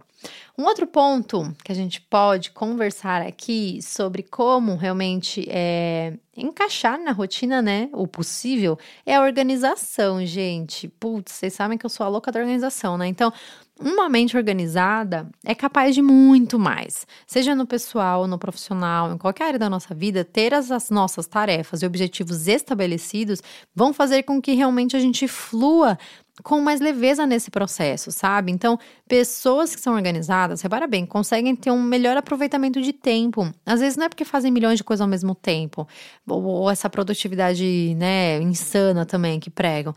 Um 0.57 0.65
outro 0.65 0.85
ponto 0.85 1.53
que 1.63 1.71
a 1.71 1.75
gente 1.75 2.01
pode 2.01 2.51
conversar 2.51 3.21
aqui 3.21 3.79
sobre 3.81 4.23
como 4.23 4.75
realmente 4.75 5.45
é, 5.49 6.13
encaixar 6.35 6.99
na 6.99 7.11
rotina, 7.11 7.61
né, 7.61 7.89
o 7.93 8.07
possível, 8.07 8.77
é 9.05 9.15
a 9.15 9.21
organização, 9.21 10.25
gente. 10.25 10.87
Putz, 10.87 11.33
vocês 11.33 11.53
sabem 11.53 11.77
que 11.77 11.85
eu 11.85 11.89
sou 11.89 12.05
a 12.05 12.09
louca 12.09 12.31
da 12.31 12.39
organização, 12.39 12.97
né? 12.97 13.07
Então, 13.07 13.31
uma 13.79 14.09
mente 14.09 14.35
organizada 14.35 15.29
é 15.45 15.55
capaz 15.55 15.95
de 15.95 16.01
muito 16.01 16.59
mais, 16.59 17.07
seja 17.25 17.55
no 17.55 17.65
pessoal, 17.65 18.27
no 18.27 18.37
profissional, 18.37 19.13
em 19.13 19.17
qualquer 19.17 19.45
área 19.45 19.59
da 19.59 19.69
nossa 19.69 19.95
vida, 19.95 20.25
ter 20.25 20.53
as, 20.53 20.69
as, 20.69 20.89
nossas 20.89 21.27
tarefas 21.27 21.81
e 21.81 21.85
objetivos 21.85 22.49
estabelecidos 22.49 23.41
vão 23.73 23.93
fazer 23.93 24.23
com 24.23 24.41
que 24.41 24.51
realmente 24.51 24.97
a 24.97 24.99
gente 24.99 25.29
flua 25.29 25.97
com 26.43 26.61
mais 26.61 26.79
leveza 26.79 27.25
nesse 27.25 27.49
processo, 27.51 28.11
sabe? 28.11 28.51
Então, 28.51 28.77
pessoas 29.07 29.75
que 29.75 29.81
são 29.81 29.93
organizadas, 29.93 30.61
repara 30.61 30.87
bem, 30.87 31.05
conseguem 31.05 31.55
ter 31.55 31.71
um 31.71 31.81
melhor 31.81 32.17
aproveitamento 32.17 32.81
de 32.81 32.93
tempo. 32.93 33.51
Às 33.65 33.79
vezes 33.79 33.97
não 33.97 34.05
é 34.05 34.09
porque 34.09 34.25
fazem 34.25 34.51
milhões 34.51 34.77
de 34.77 34.83
coisas 34.83 35.01
ao 35.01 35.07
mesmo 35.07 35.35
tempo, 35.35 35.87
ou, 36.27 36.43
ou 36.43 36.69
essa 36.69 36.89
produtividade, 36.89 37.95
né, 37.95 38.41
insana 38.41 39.05
também 39.05 39.39
que 39.39 39.49
pregam, 39.49 39.93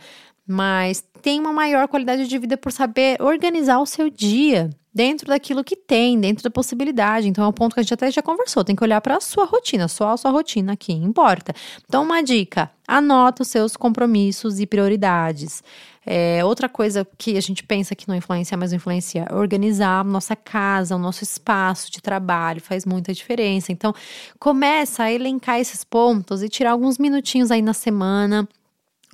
mas 0.46 1.04
tem 1.20 1.38
uma 1.38 1.52
maior 1.52 1.86
qualidade 1.88 2.26
de 2.26 2.38
vida 2.38 2.56
por 2.56 2.72
saber 2.72 3.20
organizar 3.22 3.78
o 3.78 3.86
seu 3.86 4.10
dia 4.10 4.70
dentro 4.94 5.28
daquilo 5.28 5.64
que 5.64 5.76
tem, 5.76 6.20
dentro 6.20 6.44
da 6.44 6.50
possibilidade. 6.50 7.28
Então 7.28 7.44
é 7.44 7.48
um 7.48 7.52
ponto 7.52 7.74
que 7.74 7.80
a 7.80 7.82
gente 7.82 7.94
até 7.94 8.10
já 8.10 8.22
conversou, 8.22 8.64
tem 8.64 8.76
que 8.76 8.84
olhar 8.84 9.00
para 9.00 9.16
a 9.16 9.20
sua 9.20 9.44
rotina, 9.44 9.88
só 9.88 10.10
a 10.10 10.16
sua 10.16 10.30
rotina 10.30 10.72
aqui 10.72 10.92
importa. 10.92 11.54
Então 11.86 12.02
uma 12.02 12.22
dica, 12.22 12.70
anota 12.86 13.42
os 13.42 13.48
seus 13.48 13.76
compromissos 13.76 14.60
e 14.60 14.66
prioridades. 14.66 15.62
É, 16.04 16.44
outra 16.44 16.68
coisa 16.68 17.06
que 17.16 17.36
a 17.36 17.40
gente 17.40 17.62
pensa 17.62 17.94
que 17.94 18.08
não 18.08 18.14
influencia, 18.14 18.56
mas 18.56 18.72
influencia, 18.72 19.26
é 19.30 19.34
organizar 19.34 20.00
a 20.00 20.04
nossa 20.04 20.34
casa, 20.34 20.96
o 20.96 20.98
nosso 20.98 21.22
espaço 21.22 21.90
de 21.90 22.00
trabalho, 22.00 22.60
faz 22.60 22.84
muita 22.84 23.12
diferença. 23.12 23.70
Então, 23.70 23.94
começa 24.38 25.04
a 25.04 25.12
elencar 25.12 25.60
esses 25.60 25.84
pontos 25.84 26.42
e 26.42 26.48
tirar 26.48 26.72
alguns 26.72 26.98
minutinhos 26.98 27.50
aí 27.50 27.62
na 27.62 27.72
semana 27.72 28.48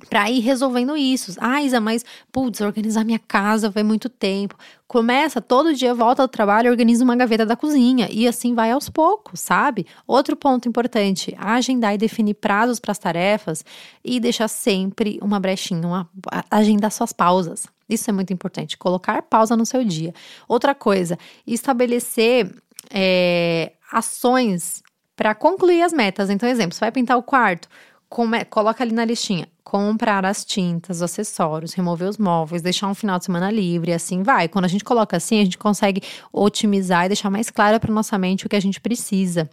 para 0.07 0.29
ir 0.29 0.39
resolvendo 0.39 0.95
isso. 0.95 1.35
Ah, 1.39 1.61
Isa, 1.61 1.79
mas 1.79 2.05
putz, 2.31 2.61
organizar 2.61 3.03
minha 3.03 3.19
casa 3.19 3.69
vai 3.69 3.83
muito 3.83 4.07
tempo. 4.07 4.55
Começa 4.87 5.41
todo 5.41 5.73
dia, 5.73 5.93
volta 5.93 6.21
ao 6.21 6.27
trabalho, 6.27 6.71
organiza 6.71 7.03
uma 7.03 7.15
gaveta 7.15 7.45
da 7.45 7.55
cozinha 7.55 8.07
e 8.09 8.27
assim 8.27 8.53
vai 8.53 8.71
aos 8.71 8.89
poucos, 8.89 9.39
sabe? 9.39 9.85
Outro 10.07 10.35
ponto 10.35 10.69
importante: 10.69 11.35
agendar 11.37 11.93
e 11.93 11.97
definir 11.97 12.35
prazos 12.35 12.79
para 12.79 12.91
as 12.91 12.97
tarefas 12.97 13.65
e 14.03 14.19
deixar 14.19 14.47
sempre 14.47 15.19
uma 15.21 15.39
brechinha, 15.39 15.85
uma, 15.85 16.09
agendar 16.49 16.91
suas 16.91 17.11
pausas. 17.11 17.67
Isso 17.89 18.09
é 18.09 18.13
muito 18.13 18.31
importante, 18.31 18.77
colocar 18.77 19.21
pausa 19.23 19.57
no 19.57 19.65
seu 19.65 19.83
dia. 19.83 20.13
Outra 20.47 20.75
coisa, 20.75 21.17
estabelecer 21.45 22.49
é, 22.91 23.73
ações 23.91 24.83
para 25.15 25.35
concluir 25.35 25.81
as 25.81 25.91
metas. 25.91 26.29
Então, 26.29 26.47
exemplo, 26.47 26.73
você 26.73 26.79
vai 26.79 26.91
pintar 26.91 27.17
o 27.17 27.23
quarto, 27.23 27.67
come, 28.09 28.43
coloca 28.45 28.83
ali 28.83 28.91
na 28.91 29.05
listinha 29.05 29.47
comprar 29.69 30.25
as 30.25 30.43
tintas, 30.43 30.97
os 30.97 31.03
acessórios, 31.03 31.73
remover 31.73 32.09
os 32.09 32.17
móveis, 32.17 32.63
deixar 32.63 32.87
um 32.87 32.95
final 32.95 33.19
de 33.19 33.25
semana 33.25 33.51
livre, 33.51 33.93
assim 33.93 34.23
vai. 34.23 34.47
Quando 34.47 34.65
a 34.65 34.67
gente 34.67 34.83
coloca 34.83 35.15
assim, 35.15 35.39
a 35.39 35.43
gente 35.43 35.59
consegue 35.59 36.01
otimizar 36.33 37.05
e 37.05 37.09
deixar 37.09 37.29
mais 37.29 37.51
claro 37.51 37.79
para 37.79 37.93
nossa 37.93 38.17
mente 38.17 38.47
o 38.47 38.49
que 38.49 38.55
a 38.55 38.59
gente 38.59 38.81
precisa. 38.81 39.47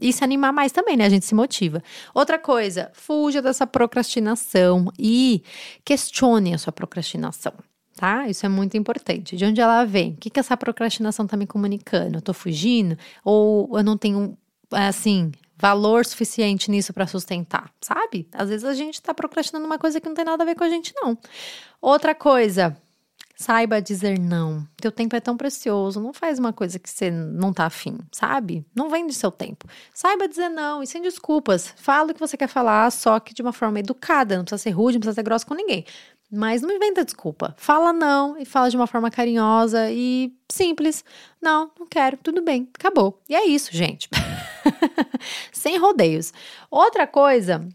E 0.00 0.10
se 0.10 0.24
animar 0.24 0.54
mais 0.54 0.72
também, 0.72 0.96
né? 0.96 1.04
A 1.04 1.08
gente 1.10 1.26
se 1.26 1.34
motiva. 1.34 1.82
Outra 2.14 2.38
coisa, 2.38 2.90
fuja 2.94 3.42
dessa 3.42 3.66
procrastinação 3.66 4.90
e 4.98 5.42
questione 5.84 6.54
a 6.54 6.58
sua 6.58 6.72
procrastinação. 6.72 7.52
Tá? 7.94 8.26
Isso 8.26 8.46
é 8.46 8.48
muito 8.48 8.74
importante. 8.74 9.36
De 9.36 9.44
onde 9.44 9.60
ela 9.60 9.84
vem? 9.84 10.12
O 10.12 10.16
que, 10.16 10.30
que 10.30 10.40
essa 10.40 10.56
procrastinação 10.56 11.26
tá 11.26 11.36
me 11.36 11.46
comunicando? 11.46 12.16
Eu 12.18 12.22
tô 12.22 12.32
fugindo? 12.32 12.96
Ou 13.22 13.76
eu 13.76 13.84
não 13.84 13.98
tenho, 13.98 14.38
assim, 14.70 15.30
valor 15.58 16.06
suficiente 16.06 16.70
nisso 16.70 16.92
para 16.92 17.06
sustentar, 17.06 17.70
sabe? 17.80 18.28
Às 18.32 18.48
vezes 18.48 18.64
a 18.64 18.74
gente 18.74 19.02
tá 19.02 19.12
procrastinando 19.12 19.66
uma 19.66 19.78
coisa 19.78 20.00
que 20.00 20.08
não 20.08 20.14
tem 20.14 20.24
nada 20.24 20.42
a 20.42 20.46
ver 20.46 20.54
com 20.54 20.64
a 20.64 20.68
gente, 20.68 20.94
não. 20.96 21.18
Outra 21.80 22.14
coisa, 22.14 22.76
saiba 23.36 23.80
dizer 23.80 24.18
não. 24.18 24.66
Teu 24.76 24.90
tempo 24.90 25.14
é 25.14 25.20
tão 25.20 25.36
precioso, 25.36 26.00
não 26.00 26.12
faz 26.12 26.38
uma 26.38 26.52
coisa 26.52 26.78
que 26.78 26.90
você 26.90 27.10
não 27.10 27.52
tá 27.52 27.66
afim, 27.66 27.98
sabe? 28.12 28.64
Não 28.74 28.90
vende 28.90 29.14
seu 29.14 29.30
tempo. 29.30 29.66
Saiba 29.94 30.28
dizer 30.28 30.48
não 30.48 30.82
e 30.82 30.86
sem 30.86 31.02
desculpas. 31.02 31.72
Fala 31.76 32.10
o 32.10 32.14
que 32.14 32.20
você 32.20 32.36
quer 32.36 32.48
falar, 32.48 32.90
só 32.90 33.18
que 33.20 33.32
de 33.32 33.42
uma 33.42 33.52
forma 33.52 33.80
educada, 33.80 34.36
não 34.36 34.44
precisa 34.44 34.62
ser 34.62 34.70
rude, 34.70 34.96
não 34.96 35.00
precisa 35.00 35.14
ser 35.14 35.22
grossa 35.22 35.46
com 35.46 35.54
ninguém. 35.54 35.84
Mas 36.30 36.60
não 36.60 36.74
inventa 36.74 37.04
desculpa. 37.04 37.54
Fala 37.56 37.92
não 37.92 38.36
e 38.38 38.44
fala 38.44 38.68
de 38.68 38.76
uma 38.76 38.86
forma 38.86 39.10
carinhosa 39.10 39.90
e 39.90 40.32
simples. 40.48 41.04
Não, 41.40 41.70
não 41.78 41.86
quero, 41.86 42.18
tudo 42.18 42.42
bem, 42.42 42.68
acabou. 42.78 43.22
E 43.28 43.34
é 43.34 43.46
isso, 43.46 43.70
gente. 43.74 44.08
Sem 45.52 45.78
rodeios. 45.78 46.32
Outra 46.70 47.06
coisa 47.06 47.66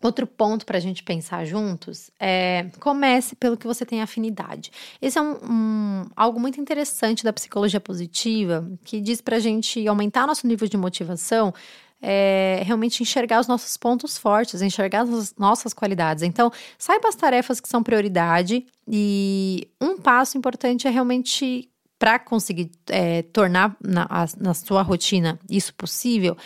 Outro 0.00 0.28
ponto 0.28 0.64
para 0.64 0.78
a 0.78 0.80
gente 0.80 1.02
pensar 1.02 1.44
juntos 1.44 2.08
é 2.20 2.66
comece 2.78 3.34
pelo 3.34 3.56
que 3.56 3.66
você 3.66 3.84
tem 3.84 4.00
afinidade. 4.00 4.70
Esse 5.02 5.18
é 5.18 5.20
um, 5.20 5.32
um, 5.42 6.06
algo 6.14 6.38
muito 6.38 6.60
interessante 6.60 7.24
da 7.24 7.32
psicologia 7.32 7.80
positiva 7.80 8.70
que 8.84 9.00
diz 9.00 9.20
para 9.20 9.36
a 9.36 9.40
gente 9.40 9.86
aumentar 9.88 10.24
nosso 10.24 10.46
nível 10.46 10.68
de 10.68 10.76
motivação 10.76 11.52
é, 12.00 12.62
realmente 12.64 13.02
enxergar 13.02 13.40
os 13.40 13.46
nossos 13.46 13.76
pontos 13.76 14.16
fortes, 14.16 14.62
enxergar 14.62 15.02
as 15.02 15.34
nossas 15.36 15.72
qualidades. 15.72 16.22
Então, 16.22 16.50
saiba 16.78 17.08
as 17.08 17.16
tarefas 17.16 17.60
que 17.60 17.68
são 17.68 17.82
prioridade 17.82 18.64
e 18.86 19.68
um 19.80 19.96
passo 19.96 20.38
importante 20.38 20.86
é 20.86 20.90
realmente 20.90 21.68
para 21.98 22.18
conseguir 22.18 22.70
é, 22.88 23.22
tornar 23.22 23.76
na, 23.82 24.08
na 24.38 24.54
sua 24.54 24.82
rotina 24.82 25.38
isso 25.50 25.74
possível 25.74 26.36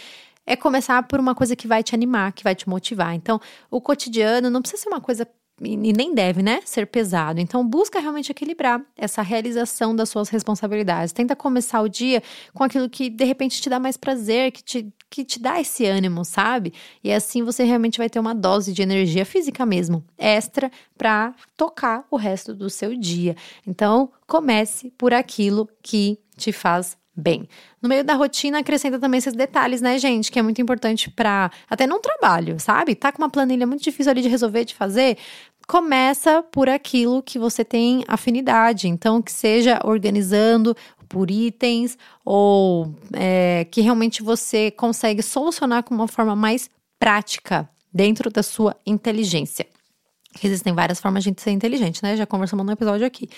é 0.47 0.57
começar 0.57 1.03
por 1.05 1.21
uma 1.21 1.35
coisa 1.35 1.55
que 1.55 1.69
vai 1.69 1.83
te 1.83 1.95
animar, 1.95 2.33
que 2.33 2.43
vai 2.43 2.55
te 2.55 2.69
motivar. 2.69 3.15
Então, 3.15 3.41
o 3.71 3.81
cotidiano 3.81 4.51
não 4.51 4.61
precisa 4.61 4.83
ser 4.83 4.89
uma 4.89 5.01
coisa 5.01 5.27
e 5.61 5.77
nem 5.77 6.13
deve, 6.13 6.43
né, 6.43 6.61
ser 6.65 6.87
pesado. 6.87 7.41
Então, 7.41 7.67
busca 7.67 8.01
realmente 8.01 8.33
equilibrar 8.33 8.83
essa 8.97 9.23
realização 9.23 9.95
das 9.95 10.09
suas 10.09 10.29
responsabilidades. 10.29 11.13
Tenta 11.13 11.37
começar 11.37 11.81
o 11.83 11.89
dia 11.89 12.23
com 12.53 12.65
aquilo 12.65 12.89
que 12.91 13.09
de 13.09 13.25
repente 13.25 13.61
te 13.61 13.71
dá 13.71 13.79
mais 13.79 13.97
prazer, 13.97 14.51
que 14.51 14.63
te, 14.63 14.93
que 15.13 15.27
te 15.27 15.39
dá 15.39 15.61
esse 15.61 15.85
ânimo, 15.85 16.25
sabe? 16.25 16.73
E 17.05 17.13
assim 17.13 17.43
você 17.43 17.65
realmente 17.65 17.99
vai 17.99 18.09
ter 18.09 18.19
uma 18.19 18.35
dose 18.35 18.73
de 18.73 18.81
energia 18.81 19.27
física 19.27 19.67
mesmo, 19.67 20.03
extra, 20.17 20.73
para 20.97 21.35
tocar 21.55 22.07
o 22.11 22.17
resto 22.17 22.55
do 22.55 22.71
seu 22.71 22.97
dia. 22.97 23.37
Então, 23.67 24.11
comece 24.27 24.91
por 24.97 25.13
aquilo 25.13 25.69
que 25.83 26.19
te 26.35 26.51
faz 26.51 26.97
bem. 27.15 27.47
No 27.83 27.91
meio 27.91 28.03
da 28.03 28.15
rotina, 28.15 28.61
acrescenta 28.61 28.99
também 28.99 29.19
esses 29.19 29.35
detalhes, 29.35 29.83
né, 29.83 29.99
gente? 29.99 30.33
Que 30.33 30.39
é 30.39 30.43
muito 30.43 30.63
importante 30.63 31.11
para 31.11 31.51
até 31.69 31.87
num 31.87 32.01
trabalho, 32.01 32.59
sabe? 32.59 32.95
Tá 32.95 33.13
com 33.13 33.21
uma 33.21 33.29
planilha 33.29 33.67
muito 33.67 33.83
difícil 33.83 34.11
ali 34.11 34.23
de 34.23 34.29
resolver, 34.29 34.65
de 34.65 34.75
fazer. 34.75 35.19
Começa 35.69 36.43
por 36.43 36.71
aquilo 36.71 37.23
que 37.23 37.39
você 37.39 37.63
tem 37.63 38.03
afinidade. 38.09 38.89
Então, 38.89 39.21
que 39.21 39.31
seja 39.31 39.79
organizando 39.85 40.75
por 41.13 41.31
itens 41.31 41.99
ou 42.25 42.97
é, 43.13 43.67
que 43.71 43.83
realmente 43.83 44.23
você 44.23 44.71
consegue 44.71 45.23
solucionar 45.23 45.85
com 45.85 45.95
uma 45.95 46.09
forma 46.09 46.35
mais 46.35 46.71
prática 46.99 47.69
dentro 47.93 48.31
da 48.31 48.43
sua 48.43 48.75
inteligência. 48.87 49.67
Existem 50.43 50.73
várias 50.73 50.99
formas 50.99 51.23
de 51.23 51.35
ser 51.37 51.51
inteligente, 51.51 52.03
né? 52.03 52.17
Já 52.17 52.25
conversamos 52.25 52.65
no 52.65 52.73
episódio 52.73 53.07
aqui. 53.07 53.29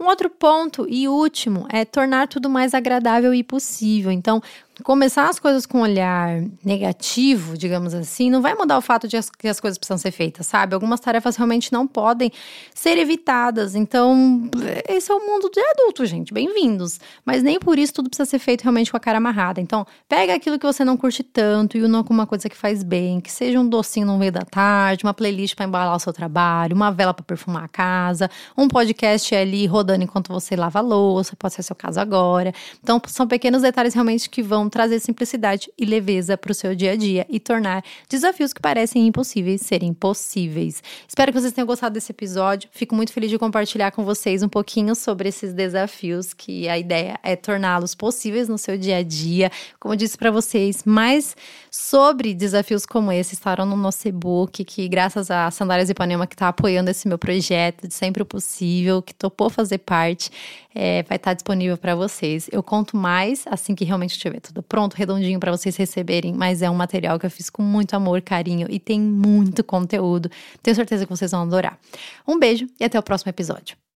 Um 0.00 0.06
outro 0.06 0.28
ponto 0.28 0.84
e 0.88 1.06
último 1.06 1.64
é 1.70 1.84
tornar 1.84 2.26
tudo 2.26 2.50
mais 2.50 2.74
agradável 2.74 3.32
e 3.32 3.44
possível. 3.44 4.10
Então, 4.10 4.42
começar 4.82 5.28
as 5.28 5.38
coisas 5.38 5.66
com 5.66 5.78
um 5.78 5.82
olhar 5.82 6.42
negativo, 6.64 7.56
digamos 7.56 7.94
assim, 7.94 8.30
não 8.30 8.40
vai 8.40 8.54
mudar 8.54 8.78
o 8.78 8.80
fato 8.80 9.06
de 9.06 9.16
as, 9.16 9.28
que 9.30 9.48
as 9.48 9.60
coisas 9.60 9.78
precisam 9.78 9.98
ser 9.98 10.10
feitas, 10.10 10.46
sabe? 10.46 10.74
Algumas 10.74 11.00
tarefas 11.00 11.36
realmente 11.36 11.72
não 11.72 11.86
podem 11.86 12.32
ser 12.74 12.98
evitadas. 12.98 13.74
Então, 13.74 14.50
esse 14.88 15.10
é 15.10 15.14
o 15.14 15.20
mundo 15.26 15.50
de 15.50 15.60
adulto, 15.60 16.06
gente. 16.06 16.32
Bem-vindos. 16.32 16.98
Mas 17.24 17.42
nem 17.42 17.58
por 17.58 17.78
isso 17.78 17.92
tudo 17.94 18.08
precisa 18.08 18.28
ser 18.28 18.38
feito 18.38 18.62
realmente 18.62 18.90
com 18.90 18.96
a 18.96 19.00
cara 19.00 19.18
amarrada. 19.18 19.60
Então, 19.60 19.86
pega 20.08 20.34
aquilo 20.34 20.58
que 20.58 20.66
você 20.66 20.84
não 20.84 20.96
curte 20.96 21.22
tanto 21.22 21.76
e 21.76 21.82
una 21.82 22.02
com 22.02 22.14
uma 22.14 22.26
coisa 22.26 22.48
que 22.48 22.56
faz 22.56 22.82
bem, 22.82 23.20
que 23.20 23.30
seja 23.30 23.60
um 23.60 23.68
docinho 23.68 24.06
no 24.06 24.18
meio 24.18 24.32
da 24.32 24.42
tarde, 24.42 25.04
uma 25.04 25.14
playlist 25.14 25.54
para 25.54 25.66
embalar 25.66 25.94
o 25.94 25.98
seu 25.98 26.12
trabalho, 26.12 26.74
uma 26.74 26.90
vela 26.90 27.12
para 27.12 27.24
perfumar 27.24 27.64
a 27.64 27.68
casa, 27.68 28.30
um 28.56 28.68
podcast 28.68 29.34
ali 29.34 29.66
rodando 29.66 30.04
enquanto 30.04 30.28
você 30.28 30.56
lava 30.56 30.78
a 30.78 30.82
louça, 30.82 31.36
pode 31.36 31.54
ser 31.54 31.62
seu 31.62 31.76
caso 31.76 32.00
agora. 32.00 32.52
Então, 32.82 33.00
são 33.06 33.26
pequenos 33.26 33.62
detalhes 33.62 33.92
realmente 33.92 34.30
que 34.30 34.42
vão 34.42 34.69
trazer 34.70 35.00
simplicidade 35.00 35.70
e 35.76 35.84
leveza 35.84 36.38
para 36.38 36.52
o 36.52 36.54
seu 36.54 36.74
dia 36.74 36.92
a 36.92 36.96
dia 36.96 37.26
e 37.28 37.38
tornar 37.38 37.84
desafios 38.08 38.52
que 38.52 38.60
parecem 38.60 39.06
impossíveis 39.06 39.60
serem 39.60 39.92
possíveis. 39.92 40.82
Espero 41.06 41.32
que 41.32 41.40
vocês 41.40 41.52
tenham 41.52 41.66
gostado 41.66 41.92
desse 41.92 42.12
episódio. 42.12 42.68
Fico 42.72 42.94
muito 42.94 43.12
feliz 43.12 43.28
de 43.30 43.38
compartilhar 43.38 43.90
com 43.90 44.04
vocês 44.04 44.42
um 44.42 44.48
pouquinho 44.48 44.94
sobre 44.94 45.28
esses 45.28 45.52
desafios, 45.52 46.32
que 46.32 46.68
a 46.68 46.78
ideia 46.78 47.18
é 47.22 47.36
torná-los 47.36 47.94
possíveis 47.94 48.48
no 48.48 48.56
seu 48.56 48.78
dia 48.78 48.98
a 48.98 49.02
dia. 49.02 49.50
Como 49.78 49.92
eu 49.92 49.98
disse 49.98 50.16
para 50.16 50.30
vocês, 50.30 50.84
mais 50.84 51.36
sobre 51.70 52.32
desafios 52.34 52.86
como 52.86 53.12
esse 53.12 53.34
estarão 53.34 53.66
no 53.66 53.76
nosso 53.76 54.06
e-book, 54.08 54.64
que 54.64 54.88
graças 54.88 55.30
a 55.30 55.50
Sandálias 55.50 55.90
Ipanema 55.90 56.26
que 56.26 56.34
está 56.34 56.48
apoiando 56.48 56.90
esse 56.90 57.08
meu 57.08 57.18
projeto 57.18 57.86
de 57.86 57.94
sempre 57.94 58.22
o 58.22 58.26
possível, 58.26 59.02
que 59.02 59.14
topou 59.14 59.50
fazer 59.50 59.78
parte, 59.78 60.30
é, 60.74 61.02
vai 61.02 61.16
estar 61.16 61.34
disponível 61.34 61.76
para 61.76 61.94
vocês. 61.94 62.48
Eu 62.52 62.62
conto 62.62 62.96
mais 62.96 63.44
assim 63.46 63.74
que 63.74 63.84
realmente 63.84 64.12
estiver 64.12 64.40
tudo 64.40 64.59
pronto, 64.62 64.94
redondinho 64.94 65.38
para 65.40 65.50
vocês 65.50 65.76
receberem, 65.76 66.32
mas 66.32 66.62
é 66.62 66.70
um 66.70 66.74
material 66.74 67.18
que 67.18 67.26
eu 67.26 67.30
fiz 67.30 67.48
com 67.50 67.62
muito 67.62 67.94
amor, 67.94 68.20
carinho 68.20 68.66
e 68.70 68.78
tem 68.78 69.00
muito 69.00 69.62
conteúdo. 69.64 70.30
Tenho 70.62 70.74
certeza 70.74 71.04
que 71.04 71.10
vocês 71.10 71.30
vão 71.30 71.42
adorar. 71.42 71.78
Um 72.26 72.38
beijo 72.38 72.66
e 72.78 72.84
até 72.84 72.98
o 72.98 73.02
próximo 73.02 73.30
episódio. 73.30 73.79